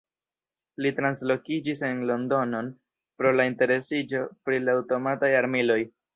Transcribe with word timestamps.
Li 0.85 0.91
translokiĝis 0.99 1.83
en 1.89 2.01
Londonon, 2.13 2.73
pro 3.21 3.35
la 3.41 3.47
interesiĝo 3.51 4.25
pri 4.49 4.65
la 4.65 4.77
aŭtomataj 4.81 5.33
armiloj. 5.45 5.81